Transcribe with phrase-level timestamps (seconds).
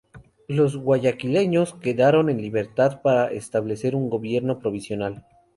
[0.47, 5.27] Los guayaquileños quedaron en libertad para establecer un gobierno provisional.